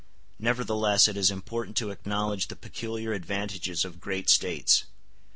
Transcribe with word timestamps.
Nevertheless 0.39 1.07
it 1.07 1.15
is 1.15 1.29
important 1.29 1.77
to 1.77 1.91
acknowledge 1.91 2.47
the 2.47 2.55
peculiar 2.55 3.13
advantages 3.13 3.85
of 3.85 3.99
great 4.01 4.31
States. 4.31 4.85